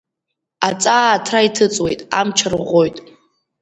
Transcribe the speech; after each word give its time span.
Аҵаа 0.67 1.09
аҭра 1.15 1.47
иҭыҵуеит, 1.47 1.99
амч 2.19 2.37
арӷәӷәоит. 2.47 2.97